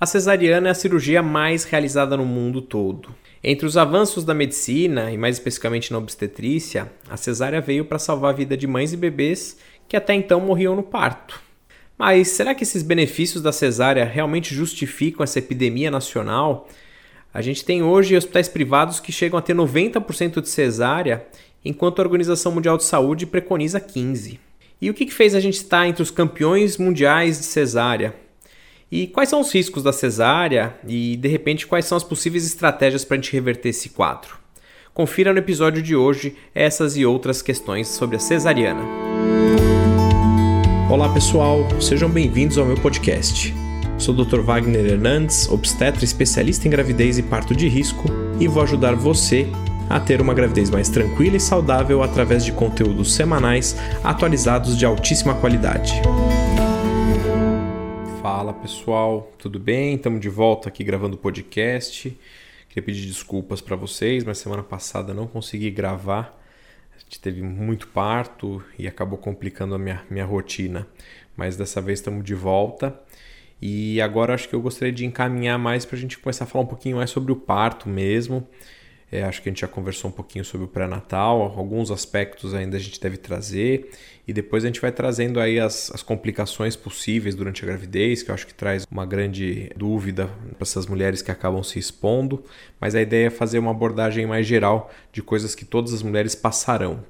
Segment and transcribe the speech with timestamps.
[0.00, 3.12] A cesariana é a cirurgia mais realizada no mundo todo.
[3.42, 8.32] Entre os avanços da medicina, e mais especificamente na obstetrícia, a cesárea veio para salvar
[8.32, 9.58] a vida de mães e bebês
[9.88, 11.40] que até então morriam no parto.
[11.98, 16.68] Mas será que esses benefícios da cesárea realmente justificam essa epidemia nacional?
[17.34, 21.26] A gente tem hoje hospitais privados que chegam a ter 90% de cesárea,
[21.64, 24.38] enquanto a Organização Mundial de Saúde preconiza 15%.
[24.80, 28.14] E o que fez a gente estar entre os campeões mundiais de cesárea?
[28.90, 33.04] E quais são os riscos da cesárea e, de repente, quais são as possíveis estratégias
[33.04, 34.38] para a gente reverter esse quadro?
[34.94, 38.80] Confira no episódio de hoje essas e outras questões sobre a cesariana.
[40.90, 43.54] Olá pessoal, sejam bem-vindos ao meu podcast.
[43.98, 44.40] Sou o Dr.
[44.40, 48.08] Wagner Hernandes, obstetra especialista em gravidez e parto de risco,
[48.40, 49.46] e vou ajudar você
[49.90, 55.34] a ter uma gravidez mais tranquila e saudável através de conteúdos semanais atualizados de altíssima
[55.34, 56.00] qualidade.
[58.38, 59.96] Fala pessoal, tudo bem?
[59.96, 62.16] Estamos de volta aqui gravando o podcast.
[62.68, 66.40] Queria pedir desculpas para vocês, mas semana passada não consegui gravar.
[66.94, 70.86] A gente teve muito parto e acabou complicando a minha, minha rotina.
[71.36, 72.96] Mas dessa vez estamos de volta.
[73.60, 76.62] E agora acho que eu gostaria de encaminhar mais para a gente começar a falar
[76.62, 78.46] um pouquinho mais sobre o parto mesmo.
[79.10, 82.76] É, acho que a gente já conversou um pouquinho sobre o pré-natal, alguns aspectos ainda
[82.76, 83.90] a gente deve trazer
[84.26, 88.30] e depois a gente vai trazendo aí as, as complicações possíveis durante a gravidez, que
[88.30, 92.44] eu acho que traz uma grande dúvida para essas mulheres que acabam se expondo,
[92.78, 96.34] mas a ideia é fazer uma abordagem mais geral de coisas que todas as mulheres
[96.34, 97.02] passarão.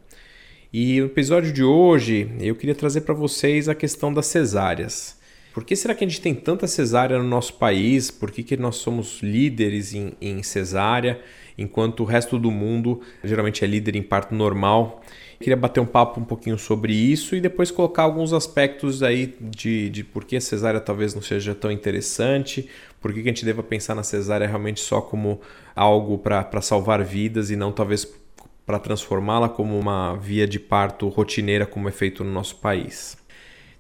[0.73, 5.19] E no episódio de hoje eu queria trazer para vocês a questão das cesáreas.
[5.53, 8.13] Por que será que a gente tem tanta cesárea no nosso país?
[8.13, 11.21] Por que, que nós somos líderes em, em cesárea?
[11.59, 15.03] Enquanto o resto do mundo geralmente é líder em parto normal.
[15.41, 19.91] Queria bater um papo um pouquinho sobre isso e depois colocar alguns aspectos aí de,
[19.91, 22.69] de por que a cesárea talvez não seja tão interessante,
[23.01, 25.41] por que a gente deva pensar na cesárea realmente só como
[25.77, 28.07] algo para salvar vidas e não talvez
[28.67, 33.17] para transformá-la como uma via de parto rotineira como é feito no nosso país.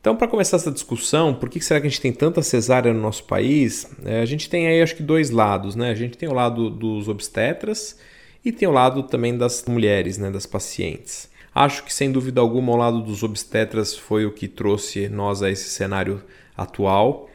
[0.00, 3.00] Então, para começar essa discussão, por que será que a gente tem tanta cesárea no
[3.00, 3.86] nosso país?
[4.04, 5.90] É, a gente tem aí, acho que, dois lados, né?
[5.90, 7.98] A gente tem o lado dos obstetras
[8.44, 10.30] e tem o lado também das mulheres, né?
[10.30, 11.28] Das pacientes.
[11.52, 15.50] Acho que, sem dúvida alguma, o lado dos obstetras foi o que trouxe nós a
[15.50, 16.22] esse cenário
[16.56, 17.28] atual.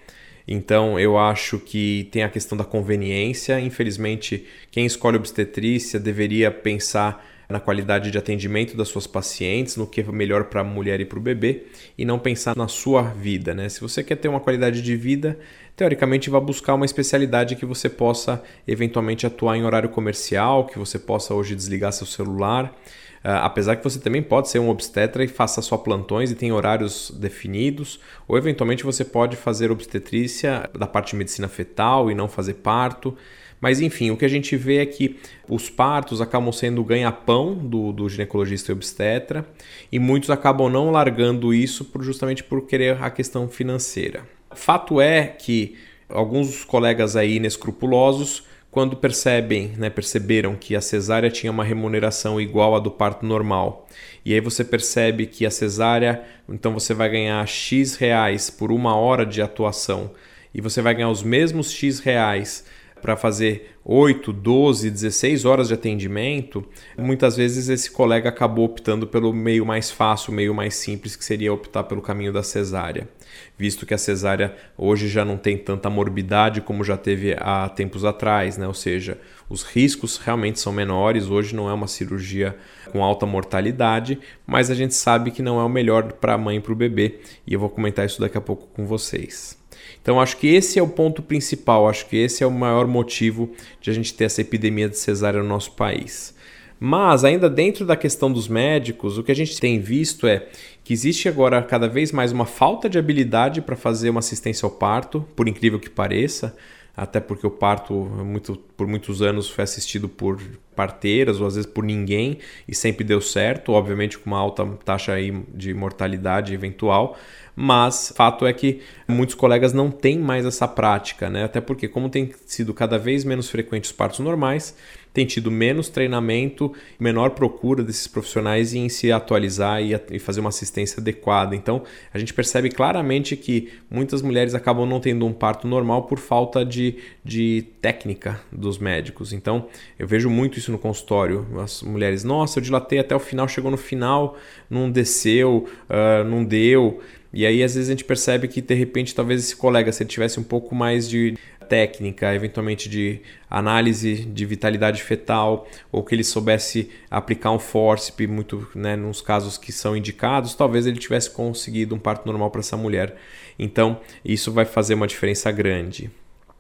[0.47, 3.59] Então, eu acho que tem a questão da conveniência.
[3.59, 10.01] Infelizmente, quem escolhe obstetrícia deveria pensar na qualidade de atendimento das suas pacientes, no que
[10.01, 11.63] é melhor para a mulher e para o bebê,
[11.97, 13.53] e não pensar na sua vida.
[13.53, 13.69] Né?
[13.69, 15.37] Se você quer ter uma qualidade de vida,
[15.75, 20.97] teoricamente vá buscar uma especialidade que você possa eventualmente atuar em horário comercial, que você
[20.99, 22.75] possa hoje desligar seu celular.
[23.23, 26.51] Uh, apesar que você também pode ser um obstetra e faça só plantões e tem
[26.51, 32.27] horários definidos, ou eventualmente você pode fazer obstetrícia da parte de medicina fetal e não
[32.27, 33.17] fazer parto.
[33.63, 35.15] Mas enfim, o que a gente vê é que
[35.47, 39.47] os partos acabam sendo o ganha-pão do, do ginecologista e obstetra,
[39.89, 44.27] e muitos acabam não largando isso por, justamente por querer a questão financeira.
[44.53, 45.77] Fato é que
[46.09, 52.75] alguns colegas aí inescrupulosos quando percebem, né, perceberam que a cesárea tinha uma remuneração igual
[52.75, 53.87] à do parto normal.
[54.25, 58.93] E aí você percebe que a cesárea, então você vai ganhar X reais por uma
[58.97, 60.11] hora de atuação
[60.53, 62.65] e você vai ganhar os mesmos X reais
[63.03, 66.65] para fazer 8, 12, 16 horas de atendimento,
[66.97, 71.51] muitas vezes esse colega acabou optando pelo meio mais fácil, meio mais simples, que seria
[71.51, 73.09] optar pelo caminho da cesárea.
[73.57, 78.05] Visto que a cesárea hoje já não tem tanta morbidade como já teve há tempos
[78.05, 78.65] atrás, né?
[78.67, 79.19] ou seja,
[79.49, 81.29] os riscos realmente são menores.
[81.29, 82.55] Hoje não é uma cirurgia
[82.89, 86.55] com alta mortalidade, mas a gente sabe que não é o melhor para a mãe
[86.55, 89.61] e para o bebê, e eu vou comentar isso daqui a pouco com vocês.
[90.03, 93.49] Então acho que esse é o ponto principal, acho que esse é o maior motivo
[93.81, 96.35] de a gente ter essa epidemia de cesárea no nosso país.
[96.77, 100.45] Mas ainda dentro da questão dos médicos, o que a gente tem visto é
[100.83, 104.71] que existe agora cada vez mais uma falta de habilidade para fazer uma assistência ao
[104.71, 106.53] parto, por incrível que pareça
[106.95, 110.39] até porque o parto muito, por muitos anos foi assistido por
[110.75, 112.37] parteiras ou às vezes por ninguém
[112.67, 117.17] e sempre deu certo, obviamente com uma alta taxa aí de mortalidade eventual,
[117.55, 121.43] mas fato é que muitos colegas não têm mais essa prática, né?
[121.43, 124.75] Até porque como tem sido cada vez menos frequentes os partos normais,
[125.13, 130.99] tem tido menos treinamento, menor procura desses profissionais em se atualizar e, fazer uma assistência
[130.99, 131.55] adequada.
[131.55, 136.17] Então, a gente percebe claramente que muitas mulheres acabam não tendo um parto normal por
[136.17, 139.31] falta de, de técnica dos médicos.
[139.31, 139.67] Então,
[139.99, 141.45] eu vejo muito isso no consultório.
[141.59, 144.35] As mulheres, nossa, eu dilatei até o final, chegou no final,
[144.67, 147.01] não desceu, uh, não deu.
[147.33, 150.09] E aí às vezes a gente percebe que de repente talvez esse colega, se ele
[150.09, 153.19] tivesse um pouco mais de técnica, eventualmente de
[153.49, 159.57] análise de vitalidade fetal, ou que ele soubesse aplicar um forceps muito, né, nos casos
[159.57, 163.15] que são indicados, talvez ele tivesse conseguido um parto normal para essa mulher.
[163.57, 166.11] Então, isso vai fazer uma diferença grande.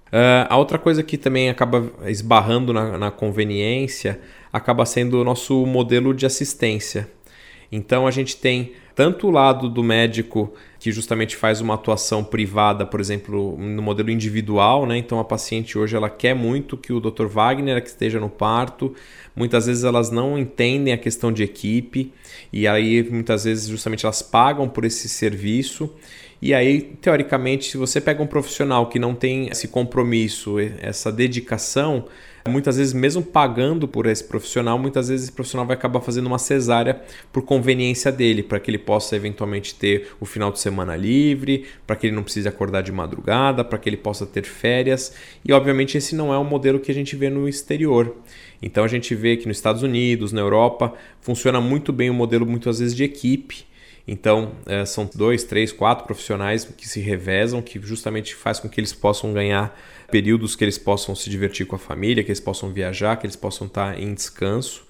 [0.07, 4.19] Uh, a outra coisa que também acaba esbarrando na, na conveniência
[4.51, 7.09] acaba sendo o nosso modelo de assistência.
[7.75, 12.85] Então a gente tem tanto o lado do médico que justamente faz uma atuação privada,
[12.85, 14.95] por exemplo, no modelo individual, né?
[14.95, 17.25] Então a paciente hoje ela quer muito que o Dr.
[17.25, 18.93] Wagner esteja no parto.
[19.35, 22.13] Muitas vezes elas não entendem a questão de equipe
[22.51, 25.91] e aí muitas vezes justamente elas pagam por esse serviço.
[26.39, 32.05] E aí, teoricamente, se você pega um profissional que não tem esse compromisso, essa dedicação,
[32.49, 36.37] Muitas vezes, mesmo pagando por esse profissional, muitas vezes esse profissional vai acabar fazendo uma
[36.37, 37.01] cesárea
[37.31, 41.95] por conveniência dele, para que ele possa eventualmente ter o final de semana livre, para
[41.95, 45.13] que ele não precise acordar de madrugada, para que ele possa ter férias.
[45.45, 48.13] E obviamente esse não é um modelo que a gente vê no exterior.
[48.61, 52.45] Então a gente vê que nos Estados Unidos, na Europa, funciona muito bem o modelo
[52.45, 53.65] muitas vezes de equipe.
[54.07, 58.79] Então, é, são dois, três, quatro profissionais que se revezam, que justamente faz com que
[58.79, 59.77] eles possam ganhar
[60.11, 63.35] períodos que eles possam se divertir com a família, que eles possam viajar, que eles
[63.35, 64.85] possam estar em descanso.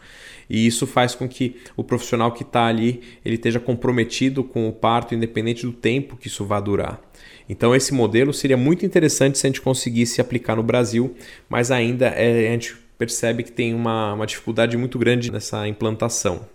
[0.50, 4.74] E isso faz com que o profissional que está ali ele esteja comprometido com o
[4.74, 7.02] parto, independente do tempo que isso vá durar.
[7.48, 11.16] Então esse modelo seria muito interessante se a gente conseguisse aplicar no Brasil,
[11.48, 16.46] mas ainda é, a gente percebe que tem uma, uma dificuldade muito grande nessa implantação.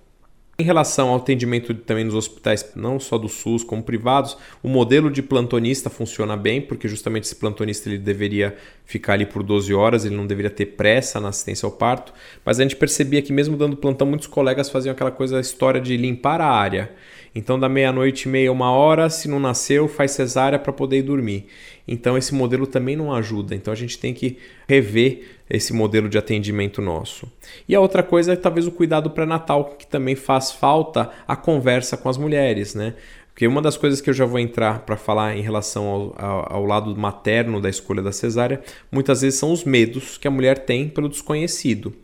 [0.61, 5.09] Em relação ao atendimento também nos hospitais, não só do SUS como privados, o modelo
[5.09, 10.05] de plantonista funciona bem, porque justamente esse plantonista ele deveria ficar ali por 12 horas,
[10.05, 12.13] ele não deveria ter pressa na assistência ao parto,
[12.45, 15.81] mas a gente percebia que mesmo dando plantão, muitos colegas faziam aquela coisa, a história
[15.81, 16.91] de limpar a área.
[17.35, 21.03] Então, da meia-noite e meia, uma hora, se não nasceu, faz cesárea para poder ir
[21.03, 21.47] dormir.
[21.87, 23.55] Então, esse modelo também não ajuda.
[23.55, 24.39] Então, a gente tem que
[24.69, 27.31] rever esse modelo de atendimento nosso.
[27.69, 31.97] E a outra coisa é talvez o cuidado pré-natal, que também faz falta a conversa
[31.97, 32.95] com as mulheres, né?
[33.39, 36.53] Porque uma das coisas que eu já vou entrar para falar em relação ao, ao,
[36.55, 38.61] ao, lado materno da escolha da cesárea,
[38.91, 41.95] muitas vezes são os medos que a mulher tem pelo desconhecido.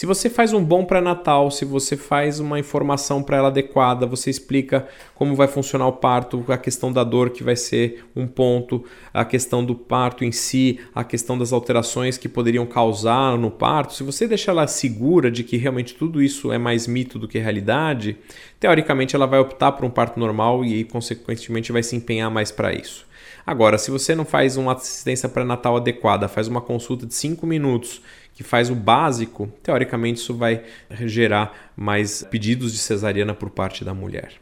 [0.00, 4.30] Se você faz um bom pré-natal, se você faz uma informação para ela adequada, você
[4.30, 8.82] explica como vai funcionar o parto, a questão da dor que vai ser um ponto,
[9.12, 13.92] a questão do parto em si, a questão das alterações que poderiam causar no parto,
[13.92, 17.38] se você deixar ela segura de que realmente tudo isso é mais mito do que
[17.38, 18.16] realidade,
[18.58, 22.72] teoricamente ela vai optar por um parto normal e consequentemente vai se empenhar mais para
[22.72, 23.04] isso.
[23.46, 28.00] Agora, se você não faz uma assistência pré-natal adequada, faz uma consulta de 5 minutos
[28.40, 30.62] que faz o básico, teoricamente isso vai
[31.02, 34.32] gerar mais pedidos de cesariana por parte da mulher.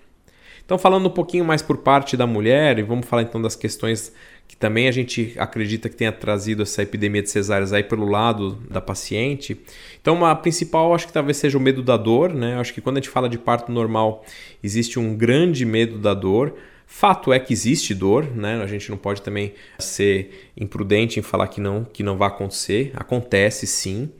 [0.64, 4.12] Então, falando um pouquinho mais por parte da mulher, e vamos falar então das questões
[4.46, 8.52] que também a gente acredita que tenha trazido essa epidemia de cesáreas aí pelo lado
[8.70, 9.60] da paciente.
[10.00, 12.54] Então, a principal acho que talvez seja o medo da dor, né?
[12.54, 14.24] Acho que quando a gente fala de parto normal,
[14.62, 16.54] existe um grande medo da dor.
[16.90, 18.62] Fato é que existe dor, né?
[18.62, 22.92] A gente não pode também ser imprudente em falar que não, que não vai acontecer.
[22.96, 24.10] Acontece sim,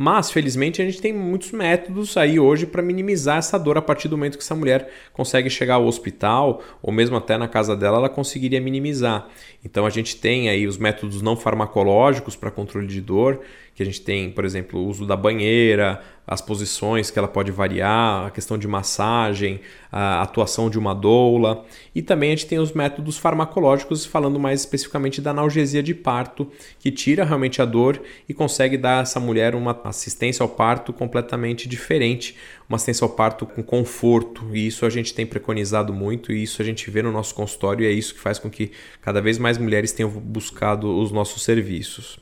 [0.00, 4.06] mas felizmente a gente tem muitos métodos aí hoje para minimizar essa dor a partir
[4.06, 7.96] do momento que essa mulher consegue chegar ao hospital ou mesmo até na casa dela,
[7.96, 9.26] ela conseguiria minimizar.
[9.64, 13.40] Então a gente tem aí os métodos não farmacológicos para controle de dor,
[13.74, 17.50] que a gente tem, por exemplo, o uso da banheira, as posições que ela pode
[17.52, 21.64] variar, a questão de massagem, a atuação de uma doula.
[21.94, 26.50] E também a gente tem os métodos farmacológicos, falando mais especificamente da analgesia de parto,
[26.78, 30.92] que tira realmente a dor e consegue dar a essa mulher uma assistência ao parto
[30.92, 32.36] completamente diferente,
[32.68, 34.44] uma assistência ao parto com conforto.
[34.54, 37.84] E isso a gente tem preconizado muito e isso a gente vê no nosso consultório
[37.84, 41.42] e é isso que faz com que cada vez mais mulheres tenham buscado os nossos
[41.42, 42.18] serviços.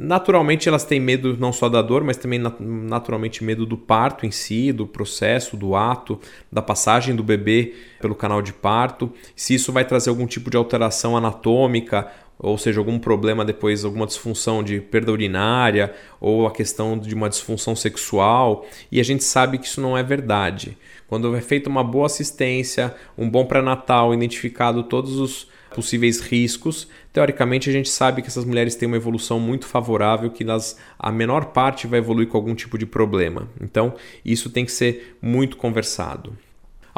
[0.00, 4.30] Naturalmente elas têm medo não só da dor, mas também naturalmente medo do parto em
[4.30, 6.20] si, do processo, do ato,
[6.52, 10.56] da passagem do bebê pelo canal de parto, se isso vai trazer algum tipo de
[10.56, 12.06] alteração anatômica,
[12.38, 17.28] ou seja, algum problema depois, alguma disfunção de perda urinária ou a questão de uma
[17.28, 20.78] disfunção sexual, e a gente sabe que isso não é verdade.
[21.08, 27.68] Quando é feita uma boa assistência, um bom pré-natal, identificado todos os possíveis riscos, teoricamente
[27.68, 31.46] a gente sabe que essas mulheres têm uma evolução muito favorável, que nas, a menor
[31.46, 33.48] parte vai evoluir com algum tipo de problema.
[33.60, 36.36] Então, isso tem que ser muito conversado.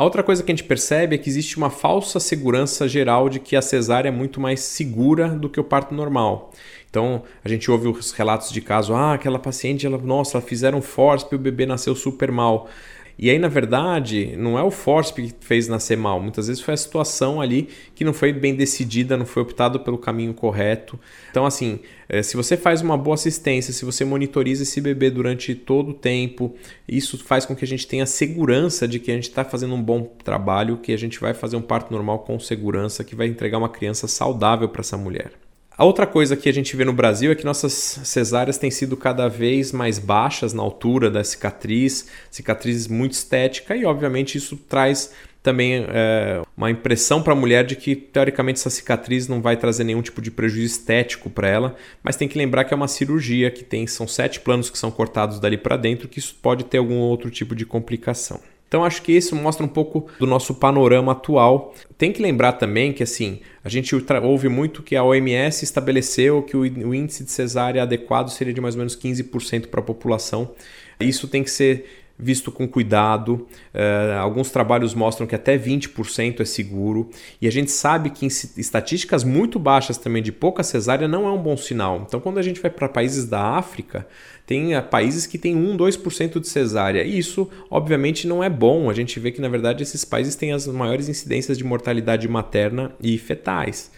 [0.01, 3.39] A outra coisa que a gente percebe é que existe uma falsa segurança geral de
[3.39, 6.53] que a cesárea é muito mais segura do que o parto normal.
[6.89, 11.27] Então, a gente ouve os relatos de caso, ah, aquela paciente, ela, nossa, fizeram force
[11.31, 12.71] e o bebê nasceu super mal.
[13.19, 16.21] E aí, na verdade, não é o force que fez nascer mal.
[16.21, 19.99] Muitas vezes foi a situação ali que não foi bem decidida, não foi optado pelo
[19.99, 20.99] caminho correto.
[21.31, 25.55] Então, assim, eh, se você faz uma boa assistência, se você monitoriza esse bebê durante
[25.55, 26.55] todo o tempo,
[26.89, 29.83] isso faz com que a gente tenha segurança de que a gente está fazendo um
[29.83, 33.59] bom trabalho, que a gente vai fazer um parto normal com segurança, que vai entregar
[33.59, 35.33] uma criança saudável para essa mulher.
[35.81, 38.99] A outra coisa que a gente vê no Brasil é que nossas cesáreas têm sido
[38.99, 45.11] cada vez mais baixas na altura da cicatriz, cicatrizes muito estética, e obviamente isso traz
[45.43, 49.85] também é, uma impressão para a mulher de que teoricamente essa cicatriz não vai trazer
[49.85, 53.51] nenhum tipo de prejuízo estético para ela, mas tem que lembrar que é uma cirurgia
[53.51, 56.77] que tem são sete planos que são cortados dali para dentro, que isso pode ter
[56.77, 58.39] algum outro tipo de complicação.
[58.71, 61.75] Então acho que isso mostra um pouco do nosso panorama atual.
[61.99, 66.57] Tem que lembrar também que assim, a gente ouve muito que a OMS estabeleceu que
[66.57, 70.53] o índice de cesárea adequado seria de mais ou menos 15% para a população.
[71.01, 71.85] Isso tem que ser
[72.21, 73.47] visto com cuidado.
[73.75, 77.11] Uh, alguns trabalhos mostram que até 20% é seguro.
[77.41, 81.33] E a gente sabe que em estatísticas muito baixas também de pouca cesárea não é
[81.33, 82.05] um bom sinal.
[82.07, 84.07] Então, quando a gente vai para países da África,
[84.47, 87.03] tem uh, países que têm 1, 2% de cesárea.
[87.03, 88.91] E isso, obviamente, não é bom.
[88.91, 92.93] A gente vê que, na verdade, esses países têm as maiores incidências de mortalidade materna
[93.01, 93.91] e fetais.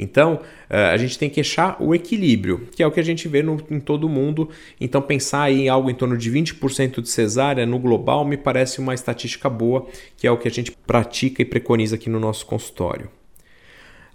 [0.00, 0.40] Então,
[0.70, 3.42] eh, a gente tem que achar o equilíbrio, que é o que a gente vê
[3.42, 4.48] no, em todo mundo.
[4.80, 8.94] Então, pensar em algo em torno de 20% de cesárea no global me parece uma
[8.94, 13.10] estatística boa, que é o que a gente pratica e preconiza aqui no nosso consultório.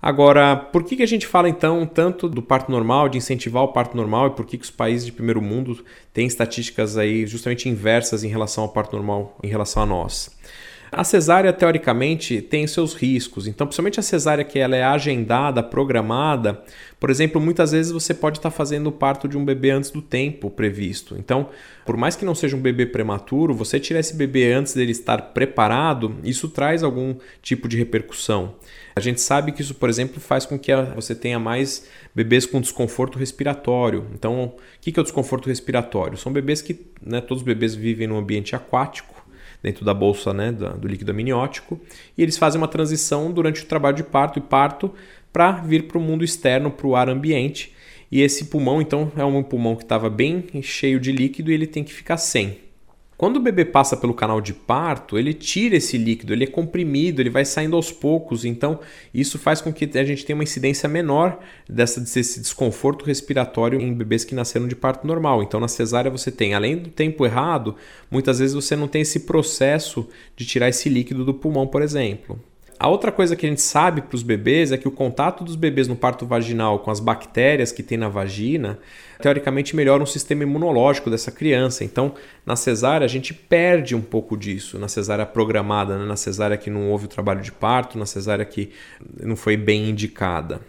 [0.01, 3.70] Agora, por que, que a gente fala então tanto do parto normal, de incentivar o
[3.70, 7.70] parto normal e por que, que os países de primeiro mundo têm estatísticas aí justamente
[7.70, 10.36] inversas em relação ao parto normal, em relação a nós?
[10.92, 13.48] A cesárea, teoricamente, tem seus riscos.
[13.48, 16.63] Então, principalmente a cesárea que ela é agendada, programada,
[17.00, 20.01] por exemplo, muitas vezes você pode estar fazendo o parto de um bebê antes do
[20.01, 21.15] tempo previsto.
[21.18, 21.50] Então,
[21.86, 25.22] por mais que não seja um bebê prematuro, você tirar esse bebê antes dele estar
[25.34, 28.56] preparado, isso traz algum tipo de repercussão.
[28.96, 32.62] A gente sabe que isso, por exemplo, faz com que você tenha mais bebês com
[32.62, 34.06] desconforto respiratório.
[34.13, 36.18] Então, o que é o desconforto respiratório?
[36.18, 39.14] São bebês que, né, todos os bebês vivem num ambiente aquático
[39.65, 41.81] dentro da bolsa né, do líquido amniótico,
[42.15, 44.93] e eles fazem uma transição durante o trabalho de parto e parto
[45.34, 47.74] para vir para o mundo externo, para o ar ambiente.
[48.12, 51.65] E esse pulmão, então, é um pulmão que estava bem cheio de líquido e ele
[51.65, 52.64] tem que ficar sem.
[53.17, 57.22] Quando o bebê passa pelo canal de parto, ele tira esse líquido, ele é comprimido,
[57.22, 58.79] ele vai saindo aos poucos, então
[59.13, 63.93] isso faz com que a gente tenha uma incidência menor dessa, desse desconforto respiratório em
[63.93, 65.41] bebês que nasceram de parto normal.
[65.41, 67.77] Então na cesárea você tem, além do tempo errado,
[68.12, 72.38] muitas vezes você não tem esse processo de tirar esse líquido do pulmão, por exemplo.
[72.77, 75.55] A outra coisa que a gente sabe para os bebês é que o contato dos
[75.55, 78.77] bebês no parto vaginal com as bactérias que tem na vagina,
[79.22, 81.86] teoricamente melhora o sistema imunológico dessa criança.
[81.86, 82.13] Então,
[82.46, 84.77] na cesárea, a gente perde um pouco disso.
[84.77, 86.05] Na cesárea programada, né?
[86.05, 88.72] na cesárea que não houve o trabalho de parto, na cesárea que
[89.22, 90.60] não foi bem indicada.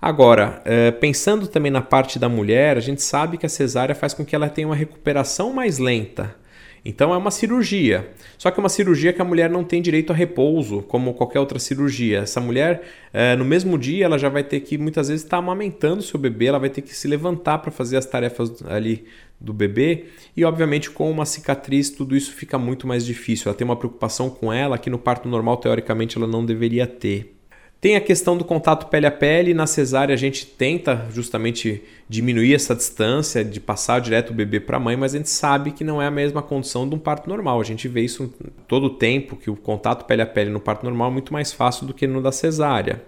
[0.00, 4.14] Agora, eh, pensando também na parte da mulher, a gente sabe que a cesárea faz
[4.14, 6.41] com que ela tenha uma recuperação mais lenta
[6.84, 8.10] então é uma cirurgia.
[8.36, 11.38] Só que é uma cirurgia que a mulher não tem direito a repouso, como qualquer
[11.38, 12.20] outra cirurgia.
[12.20, 15.42] Essa mulher, é, no mesmo dia, ela já vai ter que muitas vezes estar tá
[15.42, 19.04] amamentando seu bebê, ela vai ter que se levantar para fazer as tarefas ali
[19.40, 20.06] do bebê.
[20.36, 23.48] E obviamente, com uma cicatriz, tudo isso fica muito mais difícil.
[23.48, 27.36] Ela tem uma preocupação com ela que no parto normal, teoricamente, ela não deveria ter.
[27.82, 29.52] Tem a questão do contato pele a pele.
[29.52, 34.76] Na cesárea, a gente tenta justamente diminuir essa distância, de passar direto o bebê para
[34.76, 37.28] a mãe, mas a gente sabe que não é a mesma condição de um parto
[37.28, 37.60] normal.
[37.60, 38.32] A gente vê isso
[38.68, 41.52] todo o tempo, que o contato pele a pele no parto normal é muito mais
[41.52, 43.02] fácil do que no da cesárea.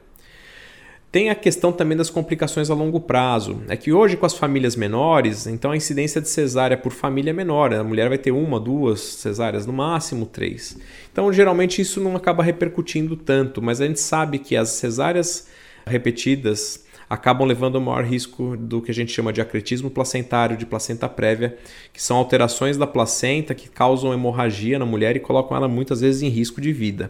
[1.15, 3.63] Tem a questão também das complicações a longo prazo.
[3.69, 7.33] É que hoje, com as famílias menores, então a incidência de cesárea por família é
[7.33, 7.73] menor.
[7.73, 10.77] A mulher vai ter uma, duas cesáreas, no máximo três.
[11.13, 15.47] Então, geralmente, isso não acaba repercutindo tanto, mas a gente sabe que as cesáreas
[15.87, 20.67] repetidas acabam levando ao maior risco do que a gente chama de acretismo placentário, de
[20.67, 21.57] placenta prévia,
[21.93, 26.23] que são alterações da placenta que causam hemorragia na mulher e colocam ela muitas vezes
[26.23, 27.09] em risco de vida.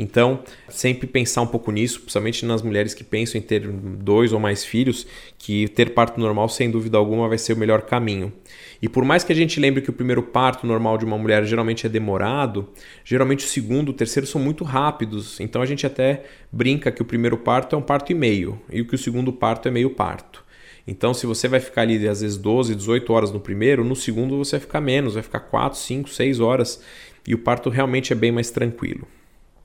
[0.00, 4.38] Então, sempre pensar um pouco nisso, principalmente nas mulheres que pensam em ter dois ou
[4.38, 5.04] mais filhos,
[5.36, 8.32] que ter parto normal, sem dúvida alguma, vai ser o melhor caminho.
[8.80, 11.44] E por mais que a gente lembre que o primeiro parto normal de uma mulher
[11.44, 12.68] geralmente é demorado,
[13.04, 15.40] geralmente o segundo, o terceiro são muito rápidos.
[15.40, 18.84] Então a gente até brinca que o primeiro parto é um parto e meio e
[18.84, 20.44] que o segundo parto é meio parto.
[20.86, 24.38] Então, se você vai ficar ali às vezes 12, 18 horas no primeiro, no segundo
[24.38, 26.80] você vai ficar menos, vai ficar 4, 5, 6 horas
[27.26, 29.06] e o parto realmente é bem mais tranquilo.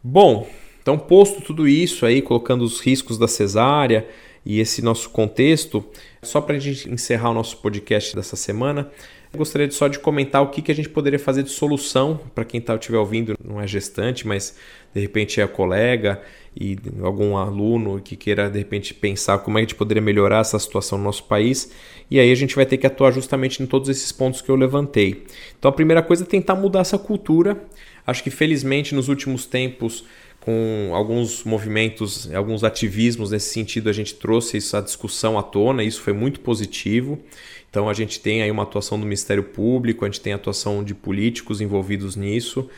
[0.06, 0.46] Bom,
[0.82, 4.06] então posto tudo isso aí, colocando os riscos da cesárea
[4.46, 5.82] e esse nosso contexto,
[6.22, 8.92] só para a gente encerrar o nosso podcast dessa semana,
[9.32, 12.44] eu gostaria só de comentar o que, que a gente poderia fazer de solução para
[12.44, 14.58] quem está estiver ouvindo, não é gestante, mas
[14.94, 16.22] de repente é colega
[16.56, 20.42] e algum aluno que queira de repente pensar como é que a gente poderia melhorar
[20.42, 21.72] essa situação no nosso país.
[22.12, 24.56] E aí a gente vai ter que atuar justamente em todos esses pontos que eu
[24.56, 25.24] levantei.
[25.58, 27.58] Então a primeira coisa é tentar mudar essa cultura.
[28.06, 30.04] Acho que felizmente nos últimos tempos
[30.44, 36.02] com alguns movimentos, alguns ativismos nesse sentido, a gente trouxe essa discussão à tona, isso
[36.02, 37.18] foi muito positivo.
[37.70, 40.94] Então a gente tem aí uma atuação do Ministério Público, a gente tem atuação de
[40.94, 42.70] políticos envolvidos nisso.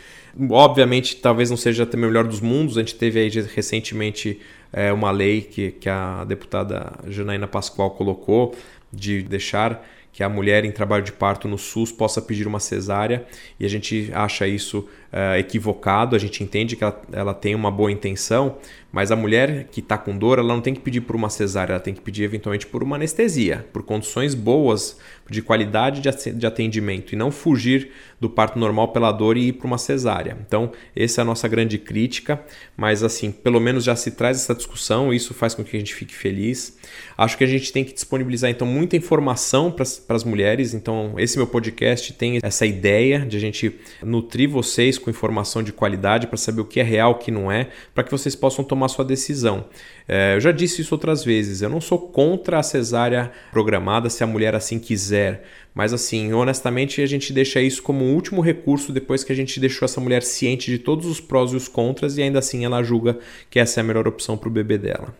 [0.49, 4.39] Obviamente, talvez não seja até o melhor dos mundos, a gente teve aí recentemente
[4.71, 8.53] é, uma lei que, que a deputada Janaína Pascoal colocou
[8.93, 9.83] de deixar
[10.15, 13.25] que a mulher em trabalho de parto no SUS possa pedir uma cesárea
[13.59, 17.69] e a gente acha isso uh, equivocado, a gente entende que ela, ela, tem uma
[17.69, 18.55] boa intenção,
[18.93, 21.73] mas a mulher que está com dor, ela não tem que pedir por uma cesárea,
[21.73, 24.97] ela tem que pedir eventualmente por uma anestesia, por condições boas
[25.29, 29.67] de qualidade de atendimento e não fugir do parto normal pela dor e ir para
[29.67, 30.37] uma cesárea.
[30.45, 32.41] Então, essa é a nossa grande crítica,
[32.77, 35.93] mas assim, pelo menos já se traz essa discussão, isso faz com que a gente
[35.93, 36.77] fique feliz.
[37.17, 39.83] Acho que a gente tem que disponibilizar então muita informação para
[40.15, 45.09] as mulheres, então esse meu podcast tem essa ideia de a gente nutrir vocês com
[45.09, 48.11] informação de qualidade para saber o que é real, o que não é, para que
[48.11, 49.65] vocês possam tomar sua decisão.
[50.07, 54.23] É, eu já disse isso outras vezes, eu não sou contra a cesárea programada se
[54.23, 55.14] a mulher assim quiser,
[55.73, 59.59] mas assim, honestamente, a gente deixa isso como um último recurso depois que a gente
[59.59, 62.81] deixou essa mulher ciente de todos os prós e os contras e ainda assim ela
[62.81, 63.19] julga
[63.49, 65.13] que essa é a melhor opção para o bebê dela.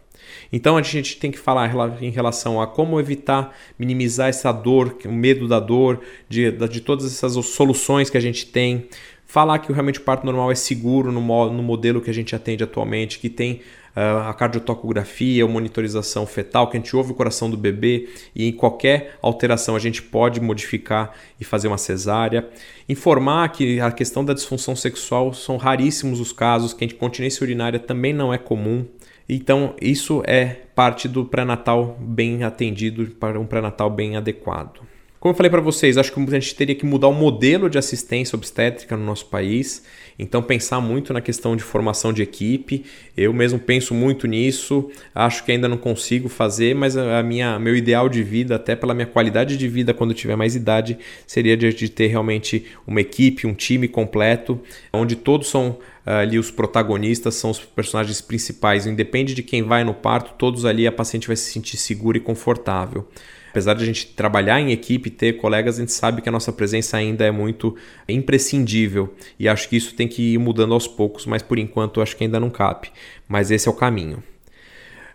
[0.51, 1.71] Então a gente tem que falar
[2.01, 5.99] em relação a como evitar, minimizar essa dor, o medo da dor,
[6.29, 8.87] de, de todas essas soluções que a gente tem.
[9.25, 12.63] Falar que realmente o parto normal é seguro no, no modelo que a gente atende
[12.63, 13.61] atualmente, que tem
[13.95, 18.51] a cardiotocografia, a monitorização fetal, que a gente ouve o coração do bebê e em
[18.51, 22.47] qualquer alteração a gente pode modificar e fazer uma cesárea.
[22.89, 27.79] Informar que a questão da disfunção sexual são raríssimos os casos, que a continência urinária
[27.79, 28.85] também não é comum.
[29.27, 34.94] Então, isso é parte do pré-natal bem atendido para um pré-natal bem adequado.
[35.25, 37.79] Como eu falei para vocês, acho que a gente teria que mudar o modelo de
[37.79, 39.81] assistência obstétrica no nosso país.
[40.19, 42.85] Então, pensar muito na questão de formação de equipe.
[43.17, 44.87] Eu mesmo penso muito nisso.
[45.15, 48.93] Acho que ainda não consigo fazer, mas a minha, meu ideal de vida, até pela
[48.93, 50.95] minha qualidade de vida quando tiver mais idade,
[51.25, 54.61] seria de, de ter realmente uma equipe, um time completo,
[54.93, 58.85] onde todos são ali os protagonistas são os personagens principais.
[58.85, 62.21] Independe de quem vai no parto, todos ali a paciente vai se sentir segura e
[62.21, 63.07] confortável
[63.55, 66.51] apesar de a gente trabalhar em equipe, ter colegas, a gente sabe que a nossa
[66.51, 67.73] presença ainda é muito
[68.05, 72.17] imprescindível e acho que isso tem que ir mudando aos poucos, mas por enquanto acho
[72.17, 72.89] que ainda não cabe.
[73.29, 74.21] Mas esse é o caminho.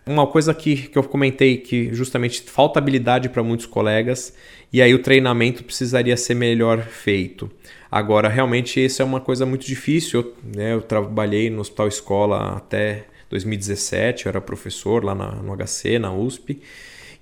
[0.07, 4.33] Uma coisa que, que eu comentei que justamente falta habilidade para muitos colegas
[4.73, 7.47] e aí o treinamento precisaria ser melhor feito.
[7.91, 10.21] Agora, realmente, isso é uma coisa muito difícil.
[10.21, 15.55] Eu, né, eu trabalhei no Hospital Escola até 2017, eu era professor lá na, no
[15.55, 16.59] HC, na USP,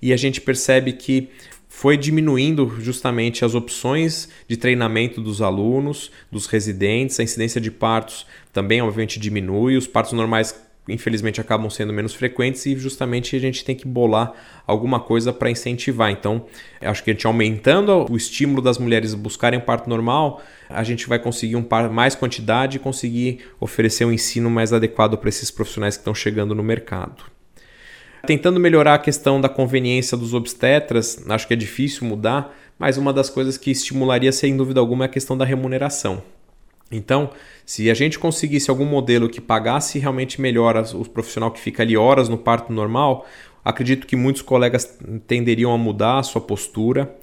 [0.00, 1.28] e a gente percebe que
[1.68, 8.26] foi diminuindo justamente as opções de treinamento dos alunos, dos residentes, a incidência de partos
[8.52, 10.54] também obviamente diminui, os partos normais
[10.88, 14.32] infelizmente acabam sendo menos frequentes e justamente a gente tem que bolar
[14.66, 16.10] alguma coisa para incentivar.
[16.10, 16.46] Então,
[16.80, 21.18] acho que a gente aumentando o estímulo das mulheres buscarem parto normal, a gente vai
[21.18, 25.96] conseguir um par mais quantidade e conseguir oferecer um ensino mais adequado para esses profissionais
[25.96, 27.24] que estão chegando no mercado.
[28.26, 33.12] Tentando melhorar a questão da conveniência dos obstetras, acho que é difícil mudar, mas uma
[33.12, 36.22] das coisas que estimularia, sem dúvida alguma, é a questão da remuneração.
[36.90, 37.30] Então,
[37.64, 41.96] se a gente conseguisse algum modelo que pagasse realmente melhor o profissional que fica ali
[41.96, 43.26] horas no parto normal,
[43.64, 47.16] acredito que muitos colegas tenderiam a mudar a sua postura.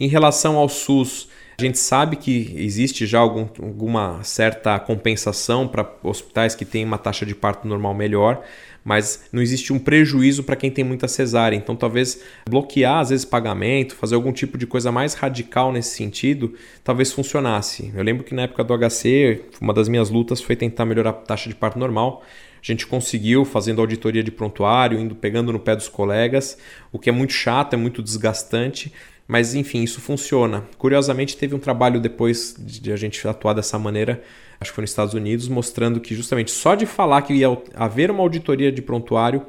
[0.00, 1.28] Em relação ao SUS,
[1.62, 7.24] gente sabe que existe já algum, alguma certa compensação para hospitais que têm uma taxa
[7.24, 8.42] de parto normal melhor,
[8.84, 11.56] mas não existe um prejuízo para quem tem muita cesárea.
[11.56, 16.54] Então, talvez bloquear, às vezes, pagamento, fazer algum tipo de coisa mais radical nesse sentido,
[16.82, 17.92] talvez funcionasse.
[17.94, 21.14] Eu lembro que na época do HC, uma das minhas lutas foi tentar melhorar a
[21.14, 22.22] taxa de parto normal.
[22.62, 26.56] A gente conseguiu fazendo auditoria de prontuário, indo pegando no pé dos colegas,
[26.92, 28.92] o que é muito chato, é muito desgastante,
[29.26, 30.64] mas enfim, isso funciona.
[30.78, 34.22] Curiosamente, teve um trabalho depois de a gente atuar dessa maneira
[34.62, 38.10] acho que foi nos Estados Unidos, mostrando que justamente só de falar que ia haver
[38.10, 39.44] uma auditoria de prontuário,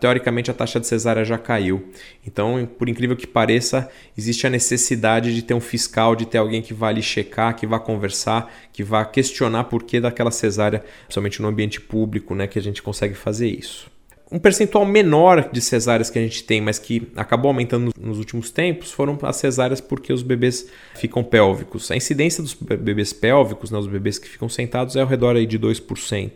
[0.00, 1.90] teoricamente a taxa de cesárea já caiu.
[2.24, 6.62] Então, por incrível que pareça, existe a necessidade de ter um fiscal, de ter alguém
[6.62, 11.42] que vá ali checar, que vá conversar, que vá questionar por que daquela cesárea, principalmente
[11.42, 13.90] no ambiente público, né, que a gente consegue fazer isso.
[14.30, 18.50] Um percentual menor de cesáreas que a gente tem, mas que acabou aumentando nos últimos
[18.50, 21.90] tempos, foram as cesáreas porque os bebês ficam pélvicos.
[21.90, 25.46] A incidência dos bebês pélvicos, né, os bebês que ficam sentados, é ao redor aí
[25.46, 26.30] de 2%.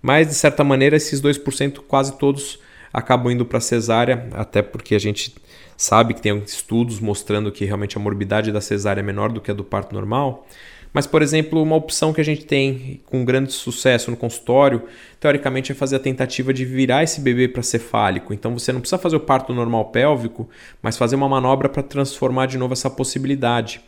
[0.00, 2.58] Mas, de certa maneira, esses 2% quase todos
[2.92, 5.34] acabam indo para cesárea, até porque a gente
[5.76, 9.50] sabe que tem estudos mostrando que realmente a morbidade da cesárea é menor do que
[9.50, 10.46] a do parto normal.
[10.96, 14.84] Mas, por exemplo, uma opção que a gente tem com grande sucesso no consultório,
[15.20, 18.32] teoricamente, é fazer a tentativa de virar esse bebê para cefálico.
[18.32, 20.48] Então, você não precisa fazer o parto normal pélvico,
[20.80, 23.82] mas fazer uma manobra para transformar de novo essa possibilidade.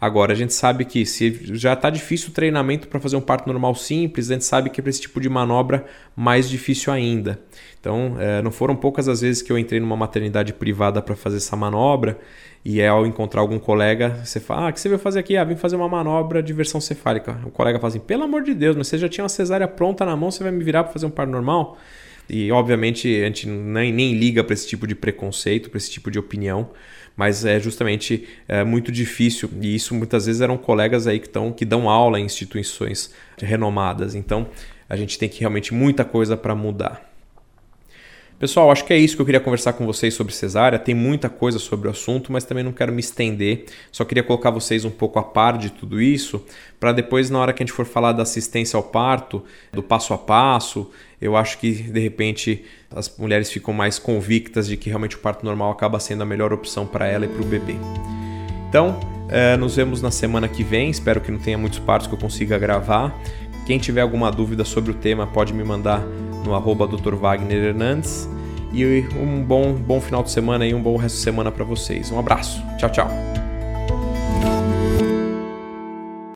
[0.00, 3.46] Agora, a gente sabe que se já está difícil o treinamento para fazer um parto
[3.46, 5.84] normal simples, a gente sabe que para esse tipo de manobra,
[6.16, 7.38] mais difícil ainda.
[7.78, 11.36] Então, é, não foram poucas as vezes que eu entrei numa maternidade privada para fazer
[11.36, 12.18] essa manobra
[12.64, 15.36] e é ao encontrar algum colega, você fala: Ah, o que você veio fazer aqui?
[15.36, 17.38] Ah, vim fazer uma manobra de versão cefálica.
[17.44, 20.04] O colega fala assim: Pelo amor de Deus, mas você já tinha uma cesárea pronta
[20.04, 21.78] na mão, você vai me virar para fazer um parto normal?
[22.28, 26.10] E obviamente a gente nem, nem liga para esse tipo de preconceito, para esse tipo
[26.10, 26.70] de opinião,
[27.20, 29.50] mas é justamente é, muito difícil.
[29.60, 34.14] E isso muitas vezes eram colegas aí que, tão, que dão aula em instituições renomadas.
[34.14, 34.48] Então
[34.88, 37.09] a gente tem que realmente muita coisa para mudar.
[38.40, 40.78] Pessoal, acho que é isso que eu queria conversar com vocês sobre cesárea.
[40.78, 43.66] Tem muita coisa sobre o assunto, mas também não quero me estender.
[43.92, 46.42] Só queria colocar vocês um pouco a par de tudo isso,
[46.80, 50.14] para depois, na hora que a gente for falar da assistência ao parto, do passo
[50.14, 55.16] a passo, eu acho que de repente as mulheres ficam mais convictas de que realmente
[55.16, 57.76] o parto normal acaba sendo a melhor opção para ela e para o bebê.
[58.70, 58.98] Então,
[59.28, 60.88] é, nos vemos na semana que vem.
[60.88, 63.14] Espero que não tenha muitos partos que eu consiga gravar.
[63.66, 66.02] Quem tiver alguma dúvida sobre o tema pode me mandar
[66.44, 67.14] no arroba Dr.
[67.14, 68.28] Wagner Hernandes.
[68.72, 72.10] E um bom, bom final de semana e um bom resto de semana para vocês.
[72.12, 72.62] Um abraço.
[72.78, 73.49] Tchau, tchau.